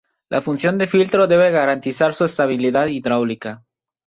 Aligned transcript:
La 0.29 0.41
función 0.41 0.79
de 0.79 0.87
filtro 0.87 1.27
debe 1.27 1.51
garantizar 1.51 2.15
su 2.15 2.25
estabilidad 2.25 2.87
hidráulica. 2.87 3.63